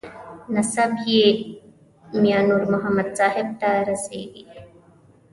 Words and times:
نسب 0.55 0.91
یې 1.09 1.23
میانور 2.21 2.63
محمد 2.73 3.09
صاحب 3.17 3.47
ته 3.61 3.69
رسېږي. 3.87 4.43